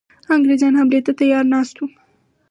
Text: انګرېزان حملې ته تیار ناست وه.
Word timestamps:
انګرېزان 0.33 0.73
حملې 0.79 0.99
ته 1.05 1.11
تیار 1.19 1.45
ناست 1.53 1.75
وه. 1.79 1.87